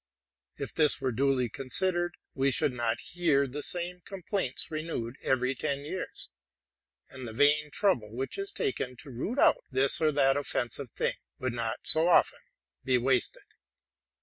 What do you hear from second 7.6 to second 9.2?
trouble which is taken to